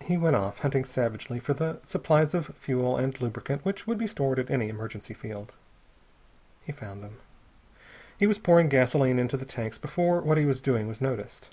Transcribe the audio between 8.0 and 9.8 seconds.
He was pouring gasoline into the tanks